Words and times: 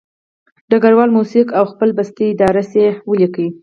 ډګروال 0.69 1.09
موسک 1.17 1.47
و 1.51 1.55
او 1.59 1.65
خپل 1.71 1.89
پستي 1.97 2.25
ادرس 2.31 2.71
یې 2.81 2.87
ولیکه 3.09 3.47